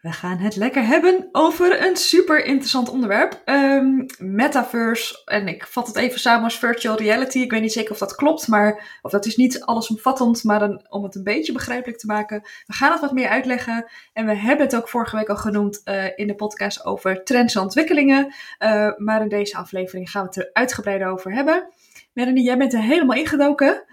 [0.00, 3.42] We gaan het lekker hebben over een super interessant onderwerp.
[3.44, 5.22] Um, metaverse.
[5.24, 7.38] En ik vat het even samen als virtual reality.
[7.38, 11.02] Ik weet niet zeker of dat klopt, maar of dat is niet allesomvattend, maar om
[11.02, 12.40] het een beetje begrijpelijk te maken.
[12.66, 13.90] We gaan het wat meer uitleggen.
[14.12, 17.54] En we hebben het ook vorige week al genoemd uh, in de podcast over trends
[17.54, 18.34] en ontwikkelingen.
[18.58, 21.68] Uh, maar in deze aflevering gaan we het er uitgebreider over hebben.
[22.12, 23.84] Melanie, jij bent er helemaal ingedoken.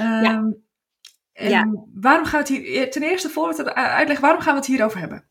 [0.00, 0.52] Um, ja.
[1.32, 1.70] En ja.
[1.94, 4.68] waarom gaan we het hier, ten eerste voor we het uitleggen, waarom gaan we het
[4.68, 5.30] hierover hebben?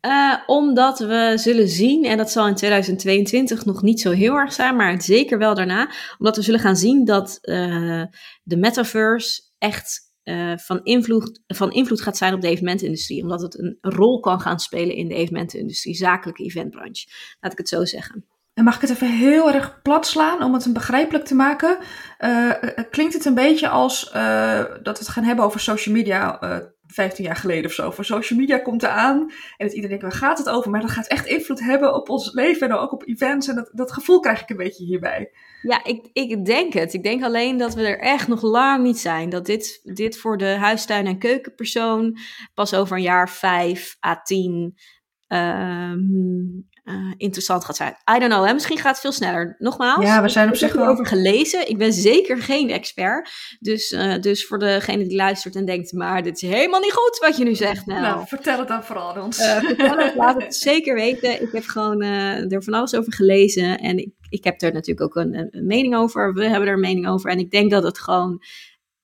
[0.00, 4.52] Uh, omdat we zullen zien, en dat zal in 2022 nog niet zo heel erg
[4.52, 8.02] zijn, maar zeker wel daarna, omdat we zullen gaan zien dat uh,
[8.42, 13.22] de metaverse echt uh, van, invloed, van invloed gaat zijn op de evenementindustrie.
[13.22, 17.08] Omdat het een rol kan gaan spelen in de evenementindustrie, zakelijke eventbranche.
[17.40, 18.24] Laat ik het zo zeggen.
[18.54, 21.78] En mag ik het even heel erg plat slaan om het begrijpelijk te maken?
[22.90, 24.10] klinkt het een beetje als
[24.82, 26.38] dat we het gaan hebben over social media
[26.86, 27.90] 15 jaar geleden of zo.
[27.90, 29.20] Voor social media komt eraan
[29.56, 30.70] en het iedereen denkt, waar gaat het over?
[30.70, 33.48] Maar dat gaat echt invloed hebben op ons leven en ook op events.
[33.48, 35.30] En dat, dat gevoel krijg ik een beetje hierbij.
[35.62, 36.92] Ja, ik, ik denk het.
[36.94, 39.28] Ik denk alleen dat we er echt nog lang niet zijn.
[39.28, 42.18] Dat dit, dit voor de huistuin- en keukenpersoon
[42.54, 44.74] pas over een jaar 5 à 10
[46.88, 47.96] uh, interessant gaat zijn.
[48.16, 48.52] I don't know, hè?
[48.52, 49.54] misschien gaat het veel sneller.
[49.58, 51.68] Nogmaals, ja, we zijn op zich wel over gelezen.
[51.68, 53.30] Ik ben zeker geen expert.
[53.60, 57.18] Dus, uh, dus voor degene die luistert en denkt, maar dit is helemaal niet goed
[57.18, 57.86] wat je nu zegt.
[57.86, 59.38] Nou, nou vertel het dan vooral aan ons.
[59.38, 61.42] Uh, vertel het, laat het zeker weten.
[61.42, 63.78] Ik heb gewoon er van alles over gelezen.
[63.78, 66.34] En ik, ik heb er natuurlijk ook een, een mening over.
[66.34, 67.30] We hebben er een mening over.
[67.30, 68.42] En ik denk dat het gewoon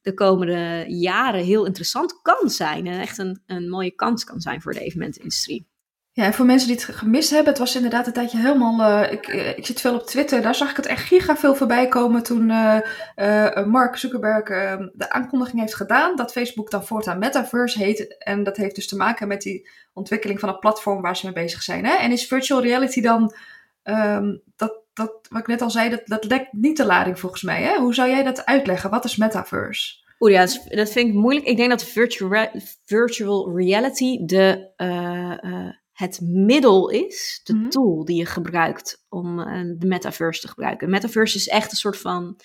[0.00, 2.86] de komende jaren heel interessant kan zijn.
[2.86, 5.70] En echt een, een mooie kans kan zijn voor de evenementindustrie.
[6.14, 8.80] Ja, en voor mensen die het gemist hebben, het was inderdaad een tijdje helemaal.
[8.80, 11.54] Uh, ik, uh, ik zit veel op Twitter, daar zag ik het echt giga veel
[11.54, 17.18] voorbij komen toen uh, Mark Zuckerberg ehm, de aankondiging heeft gedaan dat Facebook dan voortaan
[17.18, 18.18] Metaverse heet.
[18.18, 21.34] En dat heeft dus te maken met die ontwikkeling van een platform waar ze mee
[21.34, 21.84] bezig zijn.
[21.84, 21.94] Hè?
[21.94, 23.34] En is virtual reality dan,
[23.82, 27.42] um, dat, dat, wat ik net al zei, dat, dat lekt niet de lading volgens
[27.42, 27.62] mij.
[27.62, 27.78] Hè?
[27.78, 28.90] Hoe zou jij dat uitleggen?
[28.90, 30.00] Wat is Metaverse?
[30.20, 31.46] Oeh ja, dat vind ik moeilijk.
[31.46, 32.48] Ik denk dat virtual,
[32.84, 34.70] virtual reality de
[35.92, 37.68] het middel is, de mhm.
[37.68, 40.90] tool die je gebruikt om uh, de metaverse te gebruiken.
[40.90, 42.40] Metaverse is echt een soort van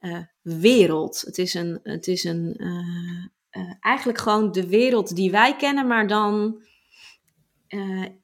[0.00, 1.20] uh, wereld.
[1.20, 6.08] Het is een, het is een uh, eigenlijk gewoon de wereld die wij kennen, maar
[6.08, 6.62] dan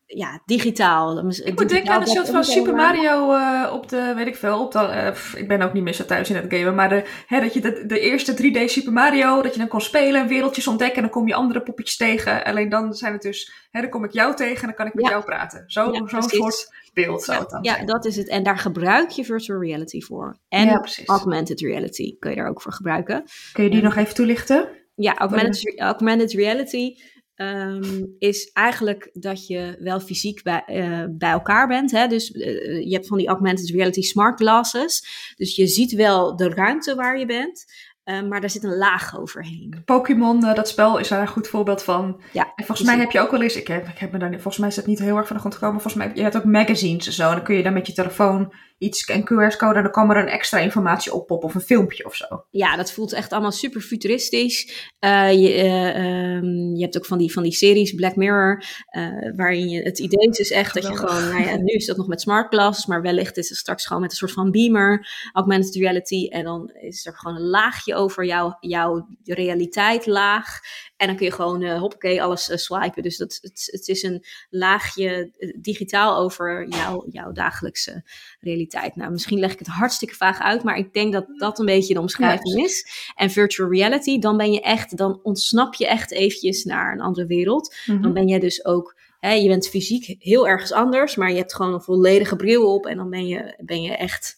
[0.06, 1.28] ja, digitaal.
[1.28, 4.60] Ik moet denken aan een soort van Super Mario uh, op de, weet ik veel,
[4.60, 7.04] op de, uh, ik ben ook niet meer zo thuis in het gamen, maar de,
[7.26, 10.66] hè, dat je de, de eerste 3D Super Mario, dat je dan kon spelen, wereldjes
[10.66, 12.44] ontdekken en dan kom je andere poppetjes tegen.
[12.44, 14.94] Alleen dan zijn het dus, hè, dan kom ik jou tegen en dan kan ik
[14.94, 15.64] met jou praten.
[15.66, 18.28] Zo, ja, zo'n soort beeld zou het dan ja, dat is het.
[18.28, 20.36] En daar gebruik je virtual reality voor.
[20.48, 23.24] En augmented reality kun je daar ook voor gebruiken.
[23.52, 24.68] Kun je die nog even toelichten?
[24.94, 26.94] Ja, augmented, augmented reality
[27.42, 31.90] Um, is eigenlijk dat je wel fysiek bij, uh, bij elkaar bent.
[31.90, 32.06] Hè?
[32.06, 32.44] Dus uh,
[32.84, 35.06] je hebt van die augmented reality smart glasses.
[35.36, 37.64] Dus je ziet wel de ruimte waar je bent.
[38.04, 39.82] Uh, maar daar zit een laag overheen.
[39.84, 42.20] Pokémon, dat spel, is daar een goed voorbeeld van.
[42.32, 44.30] Ja, en volgens mij heb je ook wel eens, ik heb, ik heb me daar,
[44.30, 45.80] volgens mij is het niet heel erg van de grond gekomen.
[45.80, 47.28] Volgens mij, je hebt ook magazines en zo.
[47.28, 50.16] En dan kun je dan met je telefoon iets, een QR-code, en dan kan er
[50.16, 52.44] een extra informatie op of een filmpje of zo.
[52.50, 54.90] Ja, dat voelt echt allemaal super futuristisch.
[55.00, 58.64] Uh, je, uh, um, je hebt ook van die, van die series, Black Mirror,
[58.96, 61.86] uh, waarin je, het idee is dus echt dat je gewoon, nou ja, nu is
[61.86, 64.50] dat nog met smart glasses, maar wellicht is het straks gewoon met een soort van
[64.50, 70.60] beamer, augmented reality, en dan is er gewoon een laagje over jou, jouw realiteit laag.
[71.02, 73.02] En dan kun je gewoon, uh, hoppakee, alles uh, swipen.
[73.02, 78.02] Dus dat, het, het is een laagje digitaal over jouw, jouw dagelijkse
[78.40, 78.96] realiteit.
[78.96, 81.94] Nou, misschien leg ik het hartstikke vaag uit, maar ik denk dat dat een beetje
[81.94, 82.86] de omschrijving is.
[83.14, 87.26] En virtual reality, dan ben je echt, dan ontsnap je echt eventjes naar een andere
[87.26, 87.74] wereld.
[87.86, 88.12] Dan mhm.
[88.12, 91.82] ben je dus ook je bent fysiek heel ergens anders, maar je hebt gewoon een
[91.82, 94.36] volledige bril op en dan ben je, ben je echt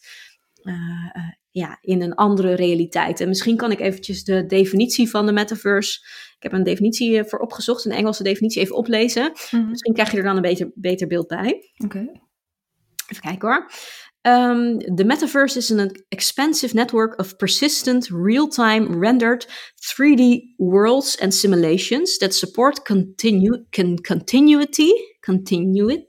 [0.63, 0.75] uh,
[1.57, 3.19] ja, in een andere realiteit.
[3.19, 5.99] En misschien kan ik eventjes de definitie van de metaverse.
[6.35, 9.31] Ik heb een definitie voor opgezocht, een Engelse definitie, even oplezen.
[9.51, 9.69] Mhm.
[9.69, 11.71] Misschien krijg je er dan een beter, beter beeld bij.
[11.83, 11.99] Oké.
[13.07, 13.71] Even kijken hoor.
[14.21, 22.17] Um, the metaverse is an expansive network of persistent, real-time rendered 3D worlds and simulations
[22.17, 26.05] that support continu con continuity, continuity,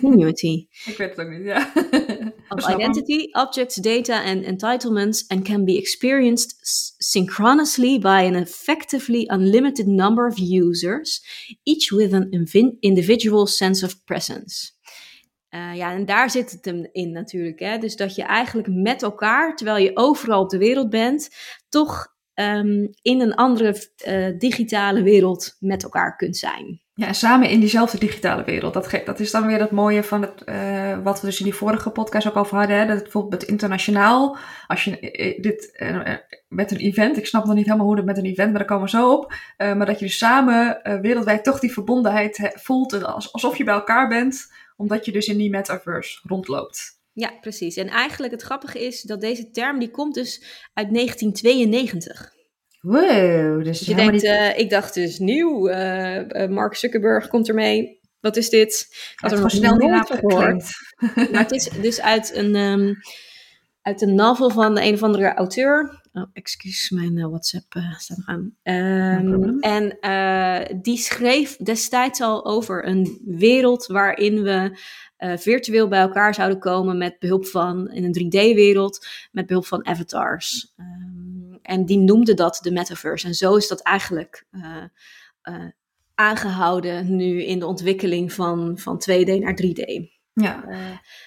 [0.00, 0.66] continuity.
[0.84, 1.72] Ik weet het ook niet, ja.
[2.48, 6.56] of identity, objects, data, and entitlements, and can be experienced
[6.98, 11.24] synchronously by an effectively unlimited number of users,
[11.62, 12.28] each with an
[12.80, 14.72] individual sense of presence.
[15.54, 17.58] Uh, ja, en daar zit het hem in natuurlijk.
[17.58, 17.78] Hè?
[17.78, 21.28] Dus dat je eigenlijk met elkaar, terwijl je overal op de wereld bent,
[21.68, 26.83] toch um, in een andere uh, digitale wereld met elkaar kunt zijn.
[26.96, 28.74] Ja, en samen in diezelfde digitale wereld.
[28.74, 31.54] Dat, dat is dan weer het mooie van het, uh, wat we dus in die
[31.54, 32.76] vorige podcast ook over hadden.
[32.76, 32.86] Hè?
[32.86, 34.36] Dat bijvoorbeeld internationaal,
[34.66, 34.90] als je
[35.40, 36.14] dit uh,
[36.48, 38.68] met een event, ik snap nog niet helemaal hoe dat met een event, maar daar
[38.68, 39.34] komen we zo op.
[39.56, 44.52] Maar dat je dus samen wereldwijd toch die verbondenheid voelt, alsof je bij elkaar bent,
[44.76, 47.00] omdat je dus in die metaverse rondloopt.
[47.12, 47.76] Ja, precies.
[47.76, 50.42] En eigenlijk het grappige is dat deze term die komt dus
[50.74, 52.32] uit 1992.
[52.84, 58.00] Wow, dus je denkt, uh, ik dacht dus nieuw, uh, Mark Zuckerberg komt ermee.
[58.20, 58.88] Wat is dit?
[59.14, 60.64] Had er nog snel niet gehoord.
[61.32, 62.94] maar het is dus uit een, um,
[63.82, 66.02] uit een novel van een of andere auteur.
[66.12, 68.54] Oh, excuus, mijn uh, WhatsApp staat nog aan.
[68.62, 69.98] Um, en
[70.82, 74.78] die schreef destijds al over een wereld waarin we
[75.36, 80.72] virtueel bij elkaar zouden komen met behulp van, in een 3D-wereld, met behulp van avatars.
[80.76, 81.13] Um,
[81.64, 83.26] en die noemde dat de metaverse.
[83.26, 84.84] En zo is dat eigenlijk uh,
[85.44, 85.68] uh,
[86.14, 90.12] aangehouden nu in de ontwikkeling van, van 2D naar 3D.
[90.32, 90.64] Ja.
[90.68, 90.78] Uh,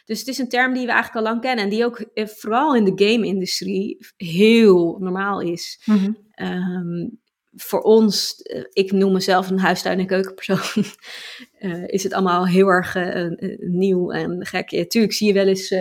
[0.05, 2.75] dus het is een term die we eigenlijk al lang kennen en die ook vooral
[2.75, 5.81] in de game-industrie heel normaal is.
[5.85, 6.47] Mm -hmm.
[6.47, 7.19] um,
[7.55, 8.35] voor ons,
[8.73, 10.83] ik noem mezelf een huistuin- en keukenpersoon,
[11.95, 12.95] is het allemaal heel erg
[13.59, 14.69] nieuw en gek.
[14.69, 15.73] Ja, tuurlijk zie je wel eens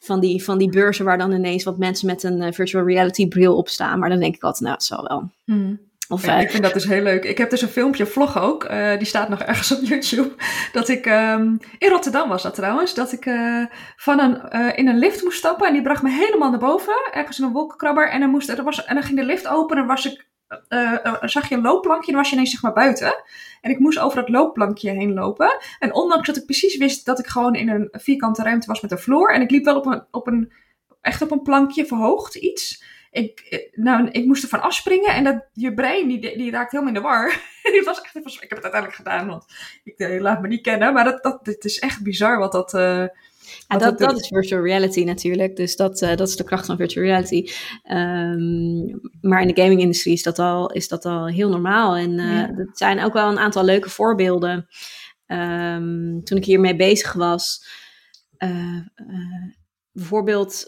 [0.00, 3.28] van die, van die beurzen waar dan ineens wat mensen met een uh, virtual reality
[3.28, 3.98] bril op staan.
[3.98, 5.30] Maar dan denk ik altijd, nou, het zal wel.
[5.44, 5.80] Hmm.
[6.08, 7.24] Of, ja, uh, ik vind dat dus heel leuk.
[7.24, 10.30] Ik heb dus een filmpje, vlog ook, uh, die staat nog ergens op YouTube.
[10.72, 13.24] Dat ik, um, in Rotterdam was dat trouwens, dat ik
[13.96, 15.66] van een, in een lift moest stappen.
[15.66, 18.10] En die bracht me helemaal naar boven, ergens in een wolkenkrabber.
[18.10, 20.28] En dan, moest, er was, en dan ging de lift open en was ik
[20.68, 23.24] uh, zag je een loopplankje en was je ineens zeg maar buiten.
[23.60, 25.58] En ik moest over dat loopplankje heen lopen.
[25.78, 28.90] En ondanks dat ik precies wist dat ik gewoon in een vierkante ruimte was met
[28.90, 29.34] een vloer.
[29.34, 30.52] En ik liep wel op een, op een
[31.00, 32.84] echt op een plankje verhoogd iets.
[33.10, 37.00] Ik, nou, ik moest ervan afspringen en dat, je brein die, die raakt helemaal in
[37.00, 37.26] de war.
[37.72, 39.44] die was echt ik heb het uiteindelijk gedaan, want
[39.84, 40.92] ik laat me niet kennen.
[40.92, 42.72] Maar dat, dat, het is echt bizar wat dat,
[43.68, 45.56] ja, dat, dat is virtual reality natuurlijk.
[45.56, 47.48] Dus dat, uh, dat is de kracht van virtual reality.
[47.92, 51.96] Um, maar in de gaming-industrie is, dat al, is dat al heel normaal.
[51.96, 52.48] En uh, ja.
[52.48, 54.66] er zijn ook wel een aantal leuke voorbeelden.
[55.26, 57.66] Um, toen ik hiermee bezig was.
[58.38, 58.80] Uh,
[59.92, 60.66] bijvoorbeeld,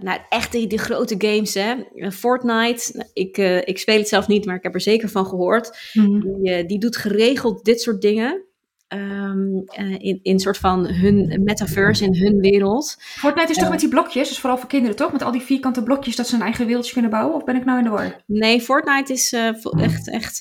[0.00, 1.74] nou, echt die, die, grote games, hè.
[2.10, 5.90] Fortnite, nou, ik, ik speel het zelf niet, maar ik heb er zeker van gehoord.
[5.92, 6.42] Mm -hmm.
[6.42, 8.47] die, die doet geregeld dit soort dingen.
[8.94, 12.96] Um, uh, in, in soort van hun metaverse, in hun wereld.
[12.98, 15.12] Fortnite is toch uh, met die blokjes, dus vooral voor kinderen toch?
[15.12, 17.34] Met al die vierkante blokjes dat ze een eigen wereldje kunnen bouwen?
[17.34, 18.22] Of ben ik nou in de war?
[18.26, 20.40] Nee, Fortnite is uh, echt, echt,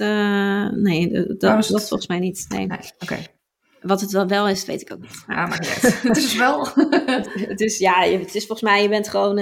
[0.76, 2.46] nee, dat, dat, dat volgens mij niet.
[2.50, 2.68] Nee.
[2.68, 2.88] nee Oké.
[3.00, 3.28] Okay.
[3.82, 5.24] Wat het wel, wel is, weet ik ook niet.
[5.28, 6.68] Ja, maar niet het is wel.
[7.54, 9.38] het is, ja, het is volgens mij, je bent gewoon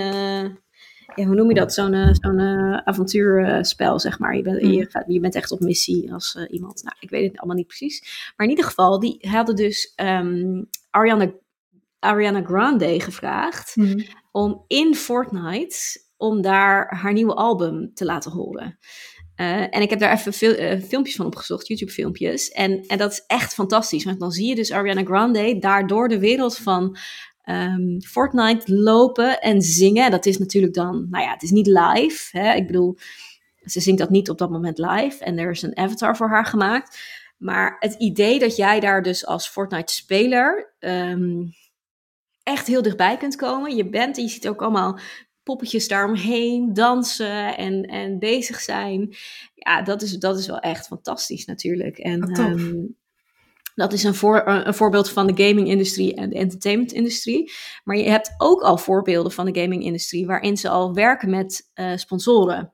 [1.16, 1.74] ja, hoe noem je dat?
[1.74, 4.36] Zo'n uh, zo'n uh, avontuurspel, zeg maar.
[4.36, 4.88] Je, bent mm.
[5.08, 6.84] je, bent echt op missie als uh, iemand.
[6.84, 8.32] Nou, ik weet het allemaal niet precies.
[8.36, 11.32] Maar in ieder geval, die hadden dus um, Ariana,
[12.00, 14.06] Ariana Grande gevraagd mm.
[14.32, 18.78] om in Fortnite, om daar haar nieuwe album te laten horen.
[19.36, 22.50] Uh, en ik heb daar even veel, uh, filmpjes van opgezocht, YouTube-filmpjes.
[22.50, 24.04] En, en dat is echt fantastisch.
[24.04, 26.98] Want dan zie je dus Ariana Grande daar door de wereld van
[27.46, 30.12] um, Fortnite lopen en zingen.
[30.12, 32.38] Dat is natuurlijk dan, nou ja, het is niet live.
[32.38, 32.54] Hè?
[32.54, 32.98] Ik bedoel,
[33.62, 35.24] ze zingt dat niet op dat moment live.
[35.24, 37.00] En er is een avatar voor haar gemaakt.
[37.38, 41.54] Maar het idee dat jij daar dus als Fortnite-speler um,
[42.44, 43.76] echt heel dichtbij kunt komen.
[43.76, 45.00] Je bent, je ziet ook allemaal
[45.44, 49.16] poppetjes daaromheen dansen en, en bezig zijn.
[49.54, 51.98] Ja, dat is, dat is wel echt fantastisch natuurlijk.
[51.98, 52.96] En um,
[53.76, 57.52] dat is een, voor, een voorbeeld van de gaming-industrie en de entertainment-industrie.
[57.84, 61.96] Maar je hebt ook al voorbeelden van de gaming-industrie waarin ze al werken met uh,
[61.96, 62.74] sponsoren.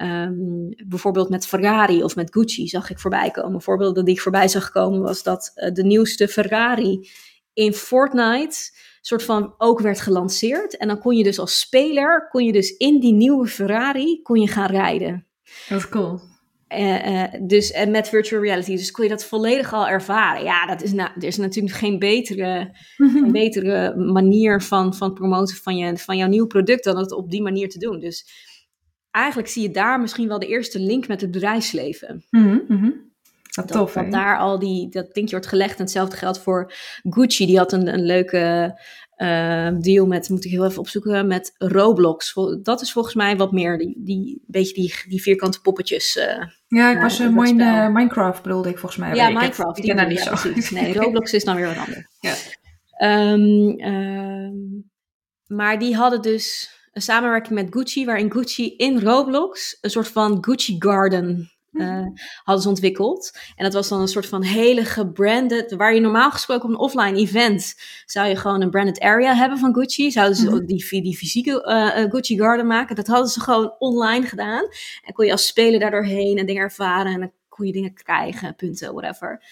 [0.00, 3.62] Um, bijvoorbeeld met Ferrari of met Gucci zag ik voorbij komen.
[3.62, 7.08] Voorbeelden die ik voorbij zag komen was dat uh, de nieuwste Ferrari
[7.52, 8.56] in Fortnite
[9.00, 10.76] soort van ook werd gelanceerd.
[10.76, 14.40] En dan kon je dus als speler, kon je dus in die nieuwe Ferrari, kon
[14.40, 15.26] je gaan rijden.
[15.68, 16.20] Dat is cool.
[16.74, 20.44] Uh, uh, dus en met virtual reality, dus kon je dat volledig al ervaren.
[20.44, 25.56] Ja, dat is, nou, er is natuurlijk geen betere, een betere manier van, van promoten
[25.56, 28.00] van, je, van jouw nieuw product dan het op die manier te doen.
[28.00, 28.26] Dus
[29.10, 32.24] eigenlijk zie je daar misschien wel de eerste link met het bedrijfsleven.
[32.30, 33.06] Mm -hmm.
[33.54, 35.76] Dat, tof, dat daar al die, dat dingetje wordt gelegd.
[35.76, 36.72] En hetzelfde geldt voor
[37.02, 37.46] Gucci.
[37.46, 38.74] Die had een, een leuke
[39.18, 42.34] uh, deal met, moet ik heel even opzoeken, met Roblox.
[42.62, 46.16] Dat is volgens mij wat meer, die, die beetje die, die vierkante poppetjes.
[46.16, 49.14] Uh, ja, ik was uh, mine, Minecraft bedoelde ik volgens mij.
[49.14, 49.78] Ja, Minecraft.
[49.78, 50.34] Ik ken daar niet zo.
[50.76, 52.06] Nee, Roblox is dan weer wat anders.
[52.20, 52.34] Ja.
[53.32, 54.90] Um, um,
[55.46, 60.38] maar die hadden dus een samenwerking met Gucci, waarin Gucci in Roblox een soort van
[60.40, 61.52] Gucci Garden
[61.86, 62.08] mhm.
[62.42, 63.38] hadden ze ontwikkeld.
[63.56, 66.80] En dat was dan een soort van hele gebranded, waar je normaal gesproken op een
[66.80, 67.74] offline event
[68.06, 70.10] zou je gewoon een branded area hebben van Gucci.
[70.10, 70.66] Zouden ze mhm.
[70.66, 72.96] die, die fysieke Gucci Garden maken.
[72.96, 74.68] Dat hadden ze gewoon online gedaan.
[75.04, 77.94] En kon je als speler daardoor heen en dingen ervaren en dan kon je dingen
[77.94, 79.44] krijgen, punten, whatever.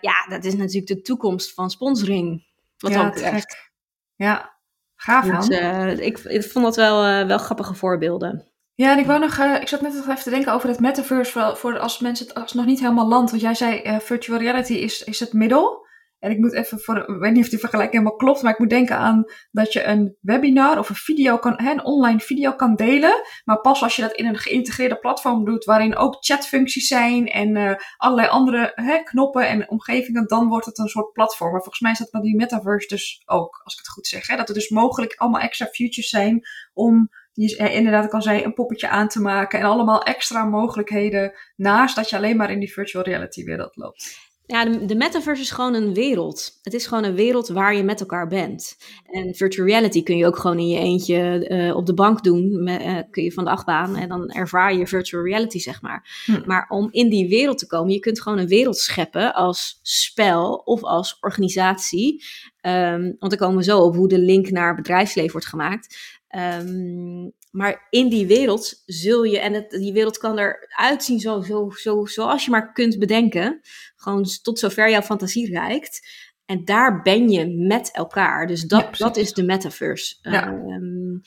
[0.00, 2.46] ja, dat is natuurlijk de toekomst van sponsoring.
[2.78, 3.70] Wat ja, ook echt.
[4.16, 4.56] Ja,
[4.96, 8.46] gaaf dus, ik, ik, vond dat wel, wel grappige voorbeelden.
[8.80, 11.52] Ja, en ik wou nog, uh, ik zat net even te denken over het metaverse,
[11.56, 13.30] voor, als mensen het als nog niet helemaal land.
[13.30, 15.86] Want jij zei, virtual reality is, is het middel.
[16.18, 18.58] En ik moet even voor, ik weet niet of die vergelijking helemaal klopt, maar ik
[18.58, 22.52] moet denken aan dat je een webinar of een video kan, hè, een online video
[22.52, 23.22] kan delen.
[23.44, 27.56] Maar pas als je dat in een geïntegreerde platform doet, waarin ook chatfuncties zijn en
[27.56, 31.50] uh, allerlei andere hè, knoppen en omgevingen, dan wordt het een soort platform.
[31.50, 34.26] Maar volgens mij is dat die metaverse dus ook, als ik het goed zeg.
[34.26, 37.08] Hè, dat er dus mogelijk allemaal extra features zijn om
[37.46, 41.96] je, inderdaad, ik al zei, een poppetje aan te maken en allemaal extra mogelijkheden naast
[41.96, 44.26] dat je alleen maar in die virtual reality wereld loopt.
[44.50, 46.58] Ja, de, de, metaverse is gewoon een wereld.
[46.62, 48.76] Het is gewoon een wereld waar je met elkaar bent.
[49.06, 52.62] En virtual reality kun je ook gewoon in je eentje uh, op de bank doen.
[52.62, 56.22] Met, uh, kun je van de achtbaan en dan ervaar je virtual reality, zeg maar.
[56.24, 56.42] Hm.
[56.46, 60.54] Maar om in die wereld te komen, je kunt gewoon een wereld scheppen als spel
[60.54, 62.24] of als organisatie.
[62.62, 66.17] Um, want dan komen we zo op hoe de link naar bedrijfsleven wordt gemaakt.
[66.36, 71.40] Um, maar in die wereld zul je, en het, die wereld kan eruit zien zo,
[71.40, 73.60] zo, zo, zoals je maar kunt bedenken.
[73.96, 76.08] Gewoon tot zover jouw fantasie reikt.
[76.44, 78.46] En daar ben je met elkaar.
[78.46, 80.16] Dus dat, dat is de metaverse.
[80.20, 80.48] Ja.
[80.48, 81.20] Um,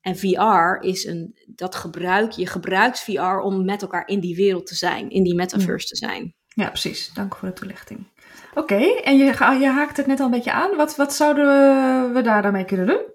[0.00, 4.66] en VR is een, dat gebruik, je gebruikt VR om met elkaar in die wereld
[4.66, 6.34] te zijn, in die metaverse te zijn.
[6.48, 7.10] Ja, precies.
[7.14, 8.06] Dank voor de toelichting.
[8.54, 9.24] Oké, en je,
[9.60, 10.76] je haakt het net al een beetje aan.
[10.76, 11.46] Wat, wat zouden
[12.12, 13.11] we daar dan mee kunnen doen?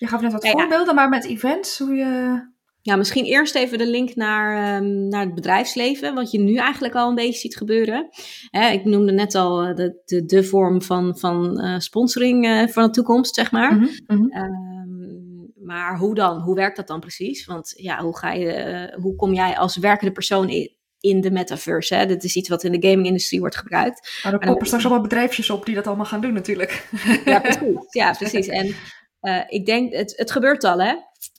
[0.00, 2.42] Je gaf net wat voorbeelden, maar met events, hoe je...
[2.82, 6.94] Ja, misschien eerst even de link naar, um, naar het bedrijfsleven, wat je nu eigenlijk
[6.94, 8.08] al een beetje ziet gebeuren.
[8.50, 12.66] Hè, ik noemde net al eh, de, de, de vorm van, van uh, sponsoring uh,
[12.66, 13.72] van de toekomst, zeg maar.
[13.72, 14.36] Mm -hmm.
[14.36, 16.40] um, maar hoe dan?
[16.40, 17.46] Hoe werkt dat dan precies?
[17.46, 21.94] Want ja, hoe, ga je, hoe kom jij als werkende persoon in, in de metaverse.
[21.94, 22.06] Hè?
[22.06, 24.20] Dat is iets wat in de gaming-industrie wordt gebruikt.
[24.22, 26.88] Maar er poppen straks allemaal bedrijfjes op die dat allemaal gaan doen natuurlijk.
[27.24, 27.76] Ja, precies.
[27.90, 28.46] Ja, precies.
[28.46, 28.74] En
[29.22, 30.94] uh, ik denk, het, het gebeurt al, hè.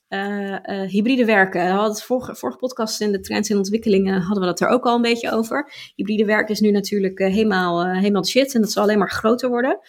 [0.09, 1.65] Uh, uh, hybride werken.
[1.65, 4.67] We hadden het vorige, vorige podcast in de trends en ontwikkelingen hadden we dat er
[4.67, 5.71] ook al een beetje over.
[5.95, 9.79] Hybride werken is nu natuurlijk helemaal, helemaal shit en dat zal alleen maar groter worden.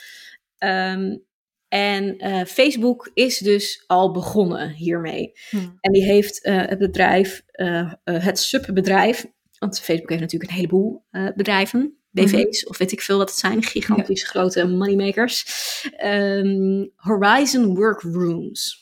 [0.58, 1.24] Um,
[1.68, 5.32] en Facebook is dus al begonnen hiermee.
[5.50, 5.76] Hmm.
[5.80, 7.42] En die heeft het bedrijf,
[8.04, 9.26] het subbedrijf,
[9.58, 12.01] want Facebook heeft natuurlijk een heleboel bedrijven.
[12.12, 12.70] BV's, mhm.
[12.70, 15.46] of weet ik veel wat het zijn, gigantisch grote moneymakers.
[16.04, 18.80] Um, Horizon Workrooms.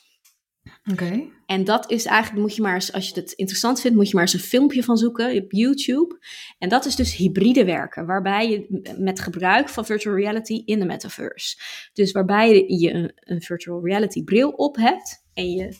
[0.90, 1.28] Oké.
[1.46, 4.14] En dat is eigenlijk, moet je maar eens, als je het interessant vindt, moet je
[4.14, 6.18] maar eens een filmpje van zoeken op YouTube.
[6.58, 10.84] En dat is dus hybride werken, waarbij je met gebruik van virtual reality in de
[10.84, 11.56] metaverse.
[11.92, 15.76] Dus waarbij je een, een virtual reality bril op hebt en je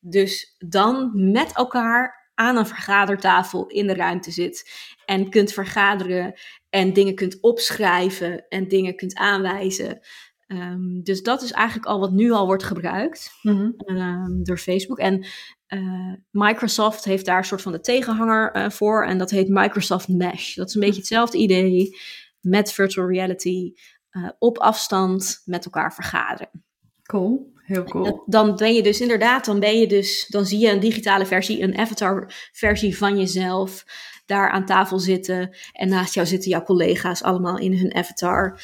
[0.00, 4.70] dus dan met elkaar aan een vergadertafel in de ruimte zit
[5.04, 6.34] en kunt vergaderen
[6.70, 10.00] en dingen kunt opschrijven en dingen kunt aanwijzen.
[10.46, 14.98] Um, dus dat is eigenlijk al wat nu al wordt gebruikt mm um, door Facebook.
[14.98, 15.26] En
[15.68, 19.04] uh, Microsoft heeft daar een soort van de tegenhanger uh, voor.
[19.04, 20.54] En dat heet Microsoft Mesh.
[20.54, 21.96] Dat is een beetje hetzelfde idee
[22.40, 23.72] met virtual reality.
[24.12, 26.64] Uh, op afstand met elkaar vergaderen.
[27.02, 28.22] Cool, heel cool.
[28.26, 31.62] Dan ben je dus inderdaad, dan ben je dus, dan zie je een digitale versie,
[31.62, 33.84] een avatar versie van jezelf
[34.28, 35.56] daar aan tafel zitten.
[35.72, 38.60] En naast jou zitten jouw collega's allemaal in hun avatar.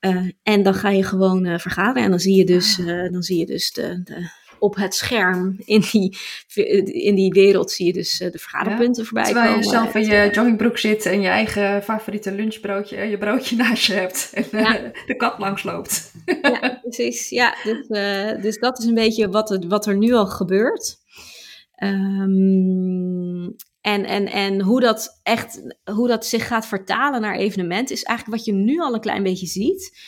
[0.00, 2.02] Uh, en dan ga je gewoon uh, vergaderen.
[2.02, 5.56] En dan zie je dus, uh, dan zie je dus de, de, op het scherm
[5.64, 6.16] in die,
[6.84, 9.62] in die wereld zie je dus de vergaderpunten ja, voorbij terwijl komen.
[9.62, 13.86] Terwijl je zelf in je joggingbroek zit en je eigen favoriete lunchbroodje, je broodje naast
[13.86, 14.30] je hebt.
[14.34, 14.92] En ja.
[15.06, 16.12] de kat langs loopt.
[16.42, 17.28] ja, precies.
[17.28, 17.86] Ja, dus,
[18.42, 20.98] dus dat is een beetje wat, het, wat er nu al gebeurt.
[21.82, 23.56] Um,
[23.86, 28.38] en, en, en hoe, dat echt, hoe dat zich gaat vertalen naar evenementen, is eigenlijk
[28.38, 29.98] wat je nu al een klein beetje ziet.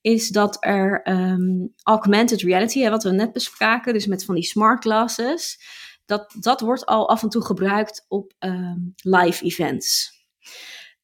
[0.00, 4.44] Is dat er um, augmented reality, hè, wat we net bespraken, dus met van die
[4.44, 5.60] smart glasses,
[6.04, 10.16] dat, dat wordt al af en toe gebruikt op um, live events.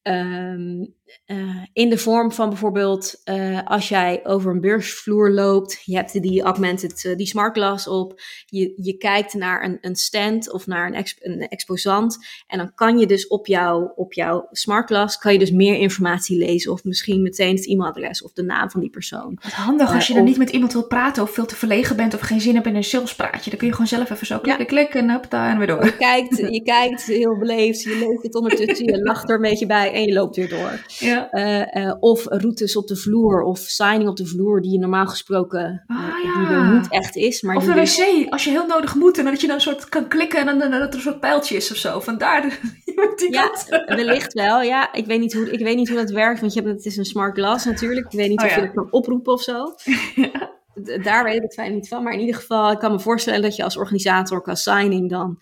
[0.01, 0.95] Um,
[1.25, 6.21] uh, in de vorm van bijvoorbeeld uh, als jij over een beursvloer loopt, je hebt
[6.21, 10.67] die augmented, uh, die smart glass op, je, je kijkt naar een, een stand of
[10.67, 14.87] naar een, exp een exposant en dan kan je dus op, jou, op jouw smart
[14.87, 18.69] glass kan je dus meer informatie lezen of misschien meteen het e-mailadres of de naam
[18.69, 19.39] van die persoon.
[19.43, 22.13] Wat handig als je dan niet met iemand wilt praten of veel te verlegen bent
[22.13, 24.63] of geen zin hebt in een salespraatje, dan kun je gewoon zelf even zo klikken,
[24.63, 24.69] ja.
[24.69, 25.85] klikken en hop, daar en weer door.
[25.85, 29.65] Je kijkt, je kijkt heel beleefd, je leest het ondertussen, je lacht er een beetje
[29.65, 30.83] bij en je loopt weer door.
[30.99, 31.27] Ja.
[31.31, 35.05] Uh, uh, of routes op de vloer of signing op de vloer die je normaal
[35.07, 37.41] gesproken uh, Ah, die er niet echt is.
[37.41, 39.61] Maar Of een dus- wc, als je heel nodig moet en dat je dan een
[39.61, 41.99] soort kan klikken en dan, dan dat er een soort pijltje is of zo.
[41.99, 42.49] Vandaar de,
[43.15, 43.83] die Ja, kant.
[43.85, 44.61] wellicht wel.
[44.61, 46.85] Ja, ik weet niet hoe, ik weet niet hoe dat werkt, want je hebt, het
[46.85, 48.05] is een smart glass natuurlijk.
[48.05, 49.63] Ik weet niet Oh, of je het kan oproepen of zo.
[51.03, 52.03] Daar weet ik het fijn niet van.
[52.03, 55.37] Maar in ieder geval, ik kan me voorstellen dat je als organisator qua signing dan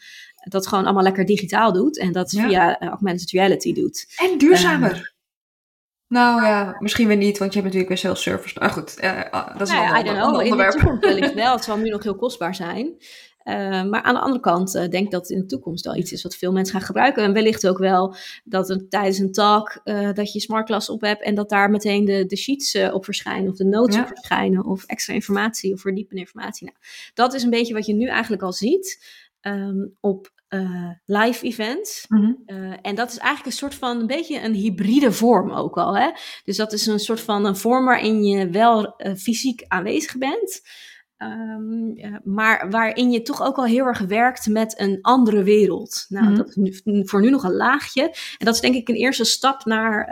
[0.49, 1.97] dat gewoon allemaal lekker digitaal doet.
[1.99, 2.47] En dat Ja.
[2.47, 4.05] via eh, augmented reality doet.
[4.31, 5.12] En duurzamer.
[6.13, 8.53] Nou ja, misschien weer niet, want je hebt natuurlijk weer sales servers.
[8.53, 10.29] Nou goed, eh, ah, dat is Nou een ander, know.
[10.29, 10.71] In de onderwerp.
[10.71, 11.53] toekomst wellicht wel.
[11.55, 12.93] Het zal nu nog heel kostbaar zijn.
[13.37, 15.95] Eh, maar aan de andere kant eh, denk ik dat het in de toekomst wel
[15.95, 17.23] iets is wat veel mensen gaan gebruiken.
[17.23, 19.81] En wellicht ook wel dat er tijdens een talk
[20.13, 23.57] dat je smartglass op hebt en dat daar meteen de, de sheets op verschijnen of
[23.57, 24.01] de notes Ja.
[24.01, 26.65] op verschijnen of extra informatie of verdiepende informatie.
[26.65, 26.77] Nou,
[27.13, 28.99] dat is een beetje wat je nu eigenlijk al ziet
[29.43, 32.05] ehm, op eh, live events.
[32.07, 32.31] Mhm.
[32.45, 35.97] Eh, en dat is eigenlijk een soort van een beetje een hybride vorm ook al.
[35.97, 36.09] Hè?
[36.43, 40.61] Dus dat is een soort van een vorm waarin je wel eh, fysiek aanwezig bent.
[41.17, 46.05] Ehm, maar waarin je toch ook al heel erg werkt met een andere wereld.
[46.09, 46.35] Nou, Mhm.
[46.35, 48.03] dat is nu, voor nu nog een laagje.
[48.37, 50.07] En dat is denk ik een eerste stap naar,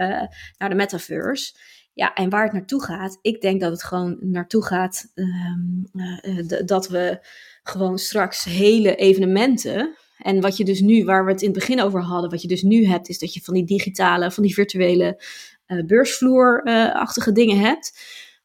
[0.58, 1.54] naar de metaverse.
[1.94, 6.40] Ja, en waar het naartoe gaat, ik denk dat het gewoon naartoe gaat ehm, eh,
[6.40, 7.20] eh, dat we
[7.64, 9.96] gewoon straks hele evenementen.
[10.18, 12.48] En wat je dus nu, waar we het in het begin over hadden, wat je
[12.48, 15.24] dus nu hebt, is dat je van die digitale, van die virtuele
[15.66, 18.00] eh beursvloerachtige dingen hebt.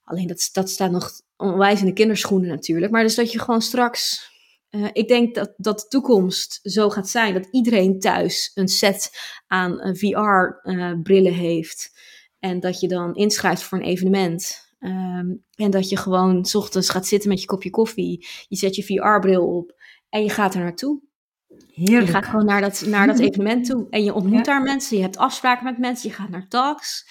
[0.05, 2.93] Alleen dat, dat staat nog onwijs in de kinderschoenen natuurlijk.
[2.93, 4.31] Maar dus dat je gewoon straks.
[4.71, 9.11] eh, ik denk dat, dat de toekomst zo gaat zijn dat iedereen thuis een set
[9.47, 11.91] aan VR-brillen heeft.
[12.39, 14.66] En dat je dan inschrijft voor een evenement.
[14.79, 18.27] Ehm, en dat je gewoon s ochtends gaat zitten met je kopje koffie.
[18.49, 19.75] Je zet je VR-bril op
[20.09, 21.01] en je gaat er naartoe.
[21.47, 22.11] Je Heerlijk.
[22.11, 23.87] gaat gewoon naar dat, naar dat evenement toe.
[23.91, 24.43] En je ontmoet Ja.
[24.43, 24.97] daar mensen.
[24.97, 26.09] Je hebt afspraken met mensen.
[26.09, 27.09] Je gaat naar talks.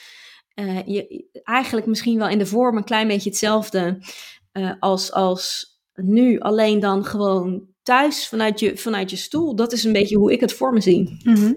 [0.53, 3.97] Eh, je, eigenlijk misschien wel in de vorm een klein beetje hetzelfde
[4.51, 6.39] eh, als, als nu.
[6.39, 9.55] Alleen dan gewoon thuis vanuit je, vanuit je stoel.
[9.55, 11.19] Dat is een beetje hoe ik het voor me zie.
[11.23, 11.53] Mhm.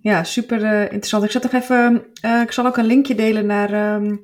[0.00, 1.24] Ja, super eh, interessant.
[1.24, 2.06] Ik zat nog even.
[2.42, 4.16] ik zal ook een linkje delen naar ehm,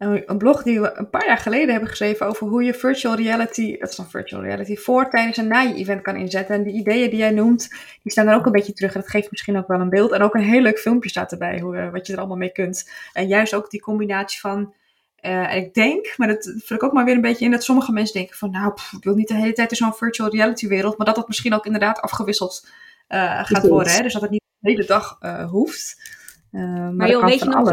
[0.00, 3.78] een blog die we een paar jaar geleden hebben geschreven over hoe je virtual reality,
[3.78, 6.54] dat is dan virtual reality, voor, tijdens en na je event kan inzetten.
[6.54, 7.68] En die ideeën die jij noemt,
[8.02, 8.94] die staan er ook een beetje terug.
[8.94, 10.12] En dat geeft misschien ook wel een beeld.
[10.12, 12.52] En ook een heel leuk filmpje staat erbij, hoe, eh, wat je er allemaal mee
[12.52, 12.90] kunt.
[13.12, 14.74] En juist ook die combinatie van.
[15.16, 17.92] eh, ik denk, maar dat vul ik ook maar weer een beetje in, dat sommige
[17.92, 20.68] mensen denken van, nou, pff, ik wil niet de hele tijd in zo'n virtual reality
[20.68, 22.68] wereld, maar dat dat misschien ook inderdaad afgewisseld
[23.06, 23.92] eh, gaat worden.
[23.92, 24.02] Hè?
[24.02, 25.18] Dus dat het niet de hele dag
[25.50, 26.18] hoeft.
[26.50, 27.70] Maar Maar joh, weet je nog,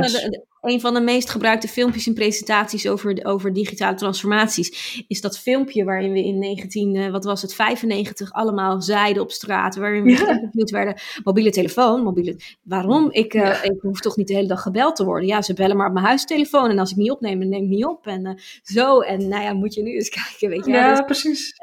[0.67, 5.83] een van de meest gebruikte filmpjes in presentaties over, over digitale transformaties is dat filmpje
[5.83, 10.09] waarin we in 19, eh, wat was het, 95 allemaal zeiden op straat, waarin we
[10.09, 10.15] Ja.
[10.17, 13.07] geïnterviewd werden, mobiele telefoon, mobiele, waarom?
[13.11, 13.63] Ik, eh, Ja.
[13.63, 15.27] ik hoef toch niet de hele dag gebeld te worden.
[15.27, 17.69] Ja, ze bellen maar op mijn huistelefoon en als ik niet opneem, dan neem ik
[17.69, 18.99] niet op en eh, zo.
[18.99, 21.53] En nou ja, moet je nu eens kijken, weet je ja, Dus, precies.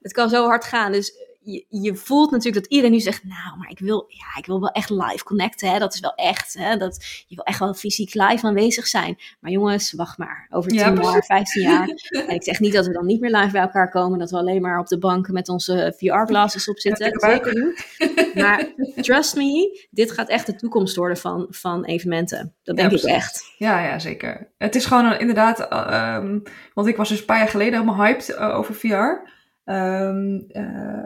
[0.00, 0.92] het kan zo hard gaan.
[0.92, 1.12] Dus
[1.44, 4.60] je, je voelt natuurlijk dat iedereen nu zegt, nou, maar ik wil, ja, ik wil
[4.60, 5.70] wel echt live connecten.
[5.70, 5.78] Hè?
[5.78, 6.54] Dat is wel echt.
[6.58, 6.76] Hè?
[6.76, 9.18] Dat, je wil echt wel fysiek live aanwezig zijn.
[9.40, 10.46] Maar jongens, wacht maar.
[10.50, 11.26] Over 10 Ja, jaar, precies.
[11.26, 11.88] 15 jaar.
[12.28, 14.18] en ik zeg niet dat we dan niet meer live bij elkaar komen.
[14.18, 17.20] Dat we alleen maar op de bank met onze VR-glasses op zitten.
[17.20, 18.32] Zeker niet.
[18.34, 22.54] Maar trust me, dit gaat echt de toekomst worden van, van evenementen.
[22.62, 23.54] Dat Ja, denk ik echt.
[23.58, 24.52] Ja, ja, zeker.
[24.58, 26.38] Het is gewoon een- inderdaad, eh, ehm,
[26.74, 29.32] want ik was dus een paar jaar geleden helemaal hyped eh, over VR.
[29.64, 30.62] Ehm, eh,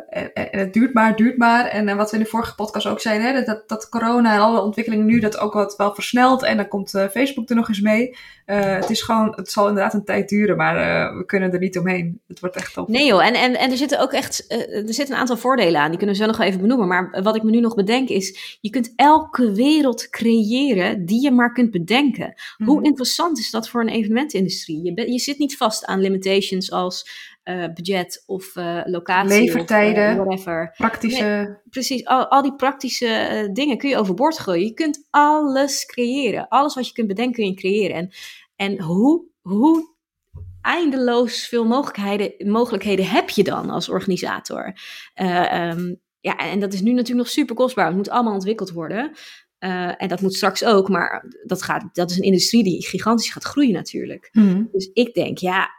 [0.09, 1.67] en, en het duurt maar, het duurt maar.
[1.67, 4.41] En eh, wat we in de vorige podcast ook zeiden, hè, dat- dat, corona en
[4.41, 6.43] alle ontwikkelingen nu dat ook wat wel versnelt.
[6.43, 8.17] En dan komt eh, Facebook er nog eens mee.
[8.45, 10.75] Eh, het is gewoon, het zal inderdaad een tijd duren, maar
[11.17, 12.21] we kunnen er niet omheen.
[12.27, 12.89] Het wordt echt op.
[12.89, 15.89] Nee joh, en, en, en er zitten ook echt er zitten een aantal voordelen aan.
[15.89, 16.89] Die kunnen we zo nog even benoemen.
[16.89, 21.31] Maar wat ik me nu nog bedenk is, je kunt elke wereld creëren die je
[21.31, 22.35] maar kunt bedenken.
[22.65, 22.85] Hoe Mhm.
[22.85, 24.85] interessant is dat voor een evenementindustrie?
[24.95, 27.09] Je, je zit niet vast aan limitations als
[27.49, 29.41] eh, budget of eh, locatie.
[29.41, 30.05] Levertijden.
[30.05, 30.75] Of, eh, whatever.
[30.77, 31.61] Praktische.
[31.71, 34.65] Precies, al, al die praktische dingen kun je overboord gooien.
[34.65, 36.49] Je kunt alles creëren.
[36.49, 37.97] Alles wat je kunt bedenken kun je creëren.
[37.97, 38.11] En,
[38.57, 39.95] en hoe, hoe
[40.63, 44.79] eindeloos veel mogelijkheden, mogelijkheden heb je dan als organisator?
[45.15, 47.87] Eh, ehm, ja, en dat is nu natuurlijk nog super kostbaar.
[47.87, 49.13] Het moet allemaal ontwikkeld worden.
[49.61, 53.31] Uh, en dat moet straks ook, maar dat, gaat, dat is een industrie die gigantisch
[53.31, 54.29] gaat groeien natuurlijk.
[54.33, 54.65] Mhm.
[54.73, 55.78] Dus ik denk, ja,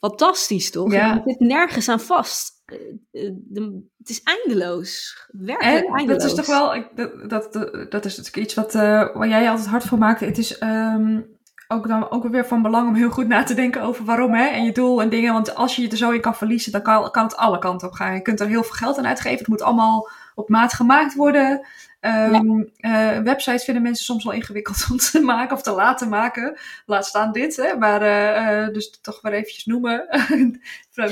[0.00, 0.92] fantastisch toch?
[0.92, 1.14] Ja.
[1.14, 2.62] Je zit nergens aan vast.
[2.66, 5.16] Uh, de, het is eindeloos.
[5.30, 6.22] Werkelijk En eindeloos.
[6.22, 6.84] dat is toch wel,
[7.26, 10.20] dat, dat, dat, is natuurlijk iets wat, eh, waar jij altijd hard voor maakt.
[10.20, 11.20] Het is ehm,
[11.68, 14.46] ook dan ook weer van belang om heel goed na te denken over waarom hè,
[14.46, 15.32] en je doel en dingen.
[15.32, 17.88] Want als je je er zo in kan verliezen, dan kan, kan het alle kanten
[17.88, 18.14] op gaan.
[18.14, 19.38] Je kunt er heel veel geld aan uitgeven.
[19.38, 21.66] Het moet allemaal op maat gemaakt worden.
[22.06, 26.58] Ehm, eh, websites vinden mensen soms wel ingewikkeld om te maken of te laten maken.
[26.86, 27.76] Laat staan dit, hè.
[27.76, 30.06] Maar eh, eh, dus toch maar eventjes noemen.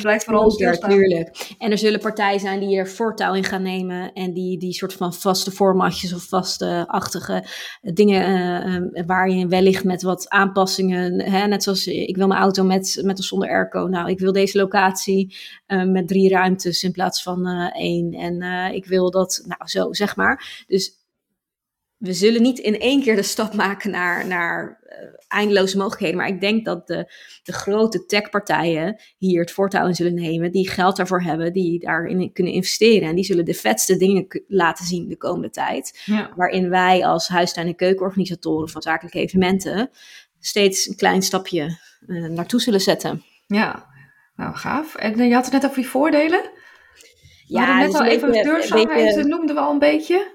[0.00, 0.98] Blijft vooral Zeker, stilstaan.
[0.98, 1.54] tuurlijk.
[1.58, 4.92] En er zullen partijen zijn die er voortouw in gaan nemen en die, die soort
[4.92, 7.44] van vaste formatjes of vaste-achtige
[7.80, 12.40] dingen eh, eh, waar je wellicht met wat aanpassingen, hè, net zoals ik wil mijn
[12.40, 13.86] auto met, met of zonder airco.
[13.86, 18.12] Nou, ik wil deze locatie eh, met drie ruimtes in plaats van eh, één.
[18.12, 20.64] En eh, ik wil dat, nou zo zeg maar.
[20.66, 20.92] Dus
[21.96, 24.80] we zullen niet in één keer de stap maken naar, naar
[25.28, 26.16] eindeloze mogelijkheden.
[26.16, 30.52] Maar ik denk dat de, de grote techpartijen hier het voortouw in zullen nemen.
[30.52, 33.08] Die geld daarvoor hebben, die daarin kunnen investeren.
[33.08, 36.02] En die zullen de vetste dingen laten zien de komende tijd.
[36.04, 36.30] Ja.
[36.36, 39.90] Waarin wij als huistuin- en keukenorganisatoren van zakelijke evenementen
[40.40, 43.22] steeds een klein stapje eh, naartoe zullen zetten.
[43.46, 43.92] ja,
[44.36, 44.94] nou gaaf.
[44.94, 46.50] En eh, je had het net over die voordelen.
[47.46, 50.33] Ja, hadden net dus al even beetje- beetje- noemden we al een beetje.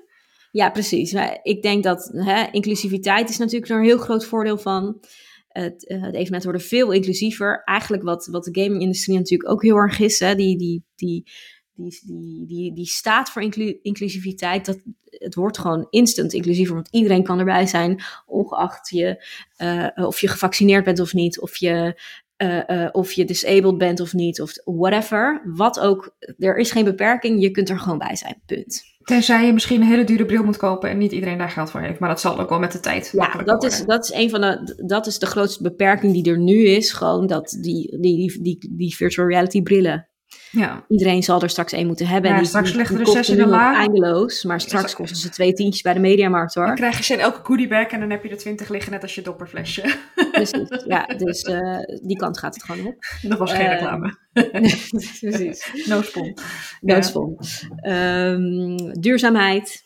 [0.51, 1.13] Ja, precies.
[1.13, 4.99] Maar ik denk dat hè, inclusiviteit is natuurlijk een heel groot voordeel van.
[5.47, 7.61] Het, eh, het evenement worden veel inclusiever.
[7.63, 10.19] Eigenlijk wat, wat de gaming-industrie natuurlijk ook heel erg is.
[10.19, 11.31] Hè, die, die, die,
[11.73, 14.65] die, die, die, die staat voor inclu- inclusiviteit.
[14.65, 16.75] Dat, het wordt gewoon instant inclusiever.
[16.75, 18.03] Want iedereen kan erbij zijn.
[18.25, 21.39] Ongeacht je, eh, of je gevaccineerd bent of niet.
[21.39, 22.01] Of je,
[22.37, 24.41] eh, of je disabled bent of niet.
[24.41, 25.41] Of whatever.
[25.45, 26.15] Wat ook.
[26.37, 27.41] Er is geen beperking.
[27.41, 28.41] Je kunt er gewoon bij zijn.
[28.45, 28.88] Punt.
[29.09, 31.81] Tenzij je misschien een hele dure bril moet kopen en niet iedereen daar geld voor
[31.81, 31.99] heeft.
[31.99, 34.41] Maar dat zal ook wel met de tijd Ja, dat is, dat is een van
[34.41, 36.91] de, dat is de grootste beperking die er nu is.
[36.91, 40.08] Gewoon dat die, die, die, die virtual reality brillen.
[40.51, 40.85] Ja.
[40.87, 42.29] Iedereen zal er straks één moeten hebben.
[42.29, 43.79] Ja, En die, straks die- liggen die er kosten zes in nu een nog la.
[43.79, 44.43] eindeloos.
[44.43, 46.75] Maar straks kosten ze twee tientjes bij de mediamarkt Dan hoor.
[46.75, 49.15] krijg je ze in elke goodiebag en dan heb je er twintig liggen, net als
[49.15, 49.95] je dopperflesje.
[50.31, 50.83] Precies.
[50.87, 52.95] Ja, dus eh, die kant gaat het gewoon op.
[53.21, 54.17] dat was geen Eh, reclame.
[55.19, 55.71] Precies.
[55.85, 56.37] No spon.
[56.81, 57.37] Doodsvol.
[57.75, 59.83] Ehm, duurzaamheid.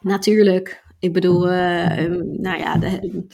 [0.00, 0.82] Natuurlijk.
[0.98, 3.26] Ik bedoel, eh, ehm, nou ja, de,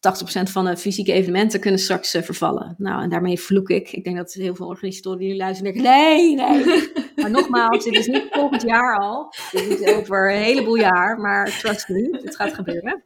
[0.00, 2.74] 80% van de fysieke evenementen kunnen straks eh, vervallen.
[2.78, 3.92] Nou, en daarmee vloek ik.
[3.92, 6.92] Ik denk dat heel veel organisatoren die nu luisteren denken, nee, nee.
[7.16, 9.34] maar nogmaals, dit is niet volgend jaar al.
[9.50, 13.02] Dit is over een heleboel jaar, maar trust me, dit gaat gebeuren.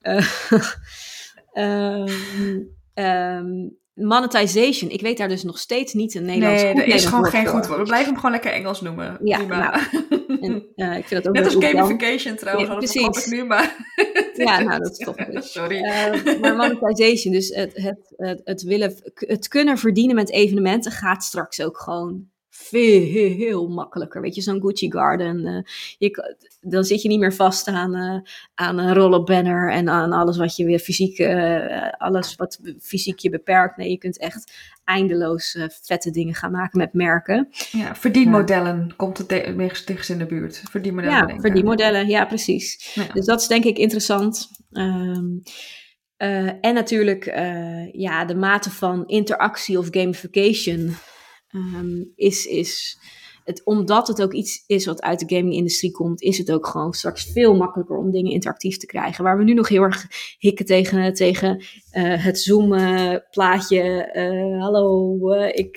[2.94, 4.90] Ehm, monetization.
[4.90, 7.46] Ik weet daar dus nog steeds niet een Nederlands Nee, goed er is gewoon geen
[7.46, 7.78] goed woord.
[7.78, 9.18] We blijven hem gewoon lekker Engels noemen.
[9.22, 9.58] Ja, Prima.
[9.58, 10.04] nou,
[10.40, 13.24] En, eh, ik vind dat ook Net als wel gamification trouwens, Ja, precies.
[13.24, 13.74] ik nu, maar...
[14.34, 15.16] Ja, nou, dat is toch.
[15.30, 15.82] Sorry.
[15.82, 21.24] Eh, maar monetization, dus het, het, het, het, willen, het kunnen verdienen met evenementen gaat
[21.24, 22.28] straks ook gewoon
[22.68, 24.20] veel makkelijker.
[24.20, 25.46] Weet je, zo'n Gucci Garden.
[25.46, 25.62] eh,
[25.98, 30.12] je, dan zit je niet meer vast aan, eh, aan een roll-up banner en aan
[30.12, 33.76] alles wat je weer fysiek, eh, alles wat fysiek je beperkt.
[33.76, 34.52] Nee, je kunt echt
[34.84, 37.48] eindeloos vette dingen gaan maken met merken.
[37.70, 39.28] Ja, verdienmodellen komt het
[39.86, 40.62] dichtst in de buurt.
[40.70, 41.28] Verdienmodellen.
[41.28, 42.92] Ja, verdienmodellen, ja, precies.
[42.94, 43.06] Ja.
[43.12, 44.48] Dus dat is denk ik interessant.
[44.72, 45.24] Ehm,
[46.16, 47.24] eh, en natuurlijk
[47.92, 50.94] ja, de mate van interactie of gamification
[51.56, 52.98] ehm, is, is
[53.46, 56.92] het, omdat het ook iets is wat uit de gaming-industrie komt, is het ook gewoon
[56.92, 59.24] straks veel makkelijker om dingen interactief te krijgen.
[59.24, 60.06] Waar we nu nog heel erg
[60.38, 63.82] hikken tegen, tegen eh, het Zoom-plaatje.
[64.12, 65.76] eh, hallo, eh, ik.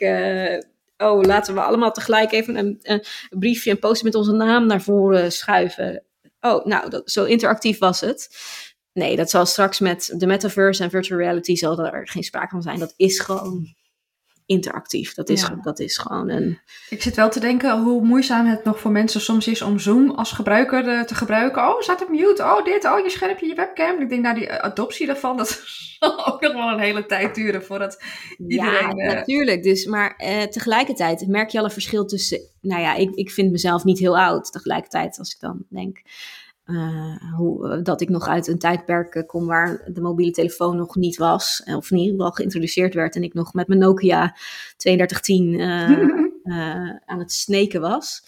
[0.97, 4.81] oh, laten we allemaal tegelijk even een, een briefje en post met onze naam naar
[4.81, 6.03] voren schuiven.
[6.41, 8.29] Oh, nou, dat, zo interactief was het.
[8.93, 12.61] Nee, dat zal straks met de metaverse en virtual reality zal er geen sprake van
[12.61, 12.79] zijn.
[12.79, 13.75] Dat is gewoon
[14.49, 15.13] interactief.
[15.13, 15.59] Dat is, Ja.
[15.61, 16.59] dat is gewoon een...
[16.89, 20.09] Ik zit wel te denken hoe moeizaam het nog voor mensen soms is om Zoom
[20.09, 21.61] als gebruiker eh, te gebruiken.
[21.67, 22.43] Oh, staat op mute.
[22.43, 22.85] Oh, dit.
[22.85, 24.01] Oh, je schermpje, je webcam.
[24.01, 25.49] Ik denk, nou, die eh, adoptie daarvan, dat
[25.99, 28.03] zal ook nog wel een hele tijd duren voordat
[28.37, 28.97] iedereen...
[28.97, 29.63] ja, eh, natuurlijk.
[29.63, 30.15] Dus, maar
[30.49, 32.41] tegelijkertijd merk je al een verschil tussen...
[32.61, 34.51] Nou ja, ik, ik vind mezelf niet heel oud.
[34.51, 36.01] Tegelijkertijd, als ik dan denk...
[36.69, 40.95] eh, hoe, dat ik nog uit een tijdperk eh, kom waar de mobiele telefoon nog
[40.95, 41.61] niet was.
[41.65, 43.15] eh, Of in ieder geval geïntroduceerd werd.
[43.15, 44.35] En ik nog met mijn Nokia
[44.77, 45.89] 3210 eh,
[46.57, 48.21] eh, aan het sneken was.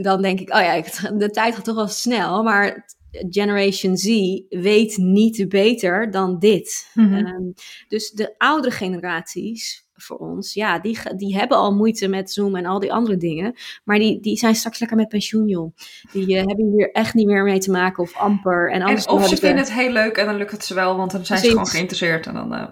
[0.00, 0.82] Dan denk ik, oh ja,
[1.18, 2.42] de tijd gaat toch wel snel.
[2.42, 4.06] Maar Generation Z
[4.48, 6.90] weet niet beter dan dit.
[6.94, 7.14] Mhm.
[7.14, 7.42] Ehm,
[7.88, 12.66] dus de oudere generaties voor ons, ja, die, die hebben al moeite met Zoom en
[12.66, 13.54] al die andere dingen.
[13.84, 15.76] Maar die, die zijn straks lekker met pensioen, joh.
[16.12, 18.70] Die uh, hebben hier echt niet meer mee te maken of amper.
[18.70, 21.10] En, en of ze vinden het heel leuk en dan lukt het ze wel, want
[21.10, 22.26] dan zijn ze gewoon geïnteresseerd.
[22.26, 22.66] En dan, uh...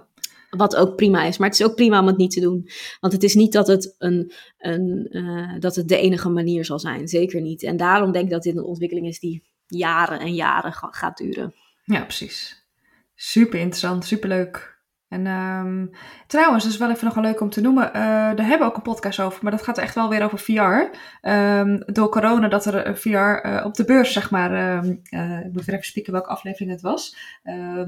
[0.51, 1.39] Wat ook prima is.
[1.39, 2.69] Maar het is ook prima om het niet te doen.
[3.01, 6.79] Want het is niet dat het, een, een, uh, dat het de enige manier zal
[6.79, 7.09] zijn.
[7.09, 7.63] Zeker niet.
[7.63, 11.55] En daarom denk ik dat dit een ontwikkeling is die jaren en jaren gaat duren.
[11.85, 12.67] Ja, precies.
[13.15, 14.80] Super interessant, super leuk.
[15.11, 15.91] En um,
[16.27, 17.87] trouwens, dat is wel even nog wel leuk om te noemen.
[17.87, 20.39] Uh, daar hebben we ook een podcast over, maar dat gaat echt wel weer over
[20.39, 20.53] VR.
[20.53, 24.77] Um, ehm, door corona dat er een VR uh, op de beurs, zeg maar.
[24.77, 27.17] Um, uh, ik moet even spieken welke aflevering het was.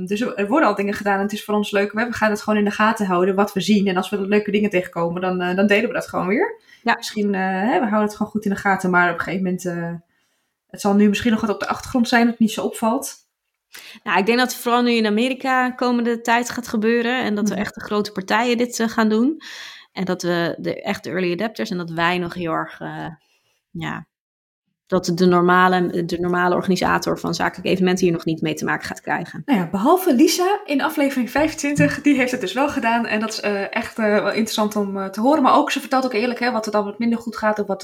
[0.06, 1.92] dus er worden al dingen gedaan en het is voor ons leuk.
[1.92, 3.86] We gaan het gewoon in de gaten houden, wat we zien.
[3.86, 6.60] En als we leuke dingen tegenkomen, dan, dan delen we dat gewoon weer.
[6.82, 6.94] Ja.
[6.94, 10.00] Misschien, hè, we houden het gewoon goed in de gaten, maar op een gegeven moment...
[10.70, 13.22] het zal nu misschien nog wat op de achtergrond zijn, dat het niet zo opvalt.
[14.02, 17.22] Nou, ik denk dat het vooral nu in Amerika komende tijd gaat gebeuren.
[17.22, 17.62] En dat we mhm.
[17.62, 19.42] echt de grote partijen dit uh, gaan doen.
[19.92, 23.06] En dat we de echte early adapters en dat wij nog heel erg, uh,
[23.70, 24.06] ja,
[24.86, 28.86] dat de normale, de normale organisator van zakelijke evenementen hier nog niet mee te maken
[28.86, 29.42] gaat krijgen.
[29.44, 33.06] Nou ja, behalve Lisa in aflevering 25, die heeft het dus wel gedaan.
[33.06, 35.42] En dat is uh, echt wel interessant om te horen.
[35.42, 37.66] Maar ook, ze vertelt ook eerlijk hè, wat er dan wat minder goed gaat of
[37.66, 37.82] wat,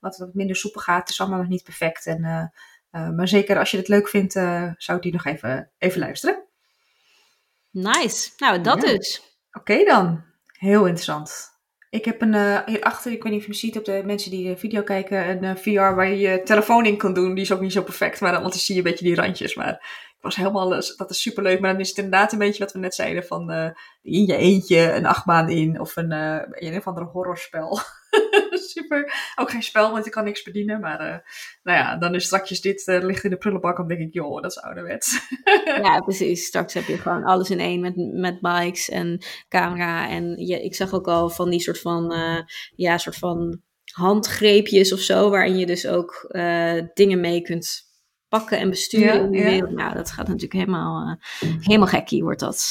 [0.00, 1.00] wat wat minder soepel gaat.
[1.00, 2.06] Het is allemaal nog niet perfect.
[2.06, 2.52] En
[2.94, 6.44] maar zeker als je het leuk vindt, uh, zou ik die nog even, even luisteren.
[7.70, 8.30] Nice.
[8.36, 8.92] Nou, dat ja.
[8.92, 9.36] dus.
[9.52, 10.24] Oké dan.
[10.58, 11.52] Heel interessant.
[11.90, 14.48] Ik heb een, uh, hierachter, ik weet niet of je ziet op de mensen die
[14.48, 17.34] de video kijken, een VR waar je je telefoon in kan doen.
[17.34, 19.14] Die is ook niet zo perfect, maar dan, want dan zie je een beetje die
[19.14, 19.54] randjes.
[19.54, 19.72] Maar
[20.16, 21.60] ik was helemaal, dat is super leuk.
[21.60, 23.50] Maar dan is het inderdaad een beetje wat we net zeiden van
[24.02, 26.12] in je eentje een achtbaan in of een,
[26.52, 27.80] een of ander horrorspel.
[28.74, 29.32] super.
[29.36, 30.80] Ook geen spel, want je kan niks bedienen.
[30.80, 31.16] Maar uh,
[31.62, 33.76] nou ja, dan is straks dit uh, ligt in de prullenbak.
[33.76, 35.20] Dan denk ik, joh, dat is ouderwets.
[35.82, 36.46] ja, precies.
[36.46, 40.08] Straks heb je gewoon alles in één met, met bikes en camera.
[40.08, 42.38] En je, ik zag ook al van die soort van, uh,
[42.76, 43.60] ja, soort van
[43.92, 45.30] handgreepjes of zo.
[45.30, 46.34] Waarin je dus ook
[46.94, 47.82] dingen mee kunt
[48.28, 49.64] pakken en besturen ja, ja.
[49.70, 51.18] Nou, dat gaat natuurlijk helemaal,
[51.60, 52.68] helemaal gekkie wordt dat.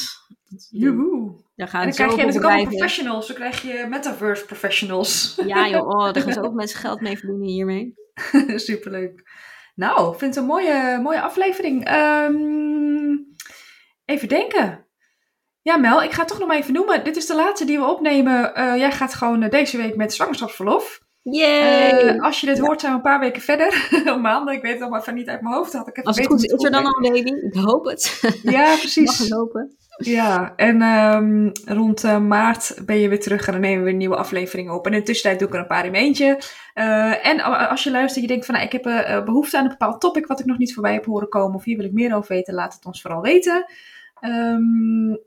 [0.69, 1.42] Joehoe.
[1.63, 3.27] Daar gaan en dan krijg je natuurlijk allemaal professionals.
[3.27, 5.41] Dan krijg je metaverse professionals.
[5.45, 7.93] Ja joh, oh, daar gaan ze ook mensen geld mee verdienen hiermee.
[8.69, 9.23] Superleuk.
[9.75, 11.89] Nou, ik vind het een mooie, mooie aflevering.
[11.91, 13.27] Um,
[14.05, 14.87] even denken.
[15.61, 17.03] Ja, Mel, ik ga het toch nog maar even noemen.
[17.03, 18.59] Dit is de laatste die we opnemen.
[18.59, 21.01] Uh, jij gaat gewoon deze week met zwangerschapsverlof.
[21.21, 22.15] Yay!
[22.15, 23.89] Uh, als je dit hoort, zijn we een paar weken verder.
[24.21, 25.73] maanden, ik weet het nog maar even niet uit mijn hoofd.
[25.73, 27.31] Had ik even als het goed is, is er dan al een baby?
[27.31, 28.21] Ik hoop het.
[28.43, 29.19] Ja, precies.
[29.19, 29.77] Mag hopen.
[29.97, 33.93] Ja, en um, rond uh, maart ben je weer terug en dan nemen we weer
[33.93, 34.85] nieuwe afleveringen op.
[34.85, 36.41] En in de tussentijd doe ik er een paar in mijn eentje.
[36.75, 39.69] Uh, en als je luistert je denkt van nou, ik heb uh, behoefte aan een
[39.69, 41.55] bepaald topic wat ik nog niet voorbij heb horen komen.
[41.55, 43.65] Of hier wil ik meer over weten, laat het ons vooral weten.
[44.21, 45.19] Um,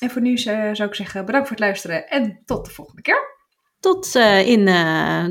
[0.00, 3.32] en voor nu zou ik zeggen bedankt voor het luisteren en tot de volgende keer.
[3.80, 4.64] Tot in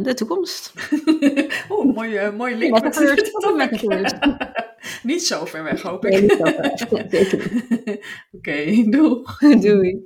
[0.04, 0.74] de toekomst.
[1.70, 2.94] Oeh, mooie, mooie link.
[2.94, 4.62] De
[5.04, 6.12] Niet zo ver weg, hoop ik.
[6.12, 6.72] Nee, niet zo ver.
[7.72, 7.98] Oké,
[8.32, 9.38] okay, doeg.
[9.38, 10.04] Doei.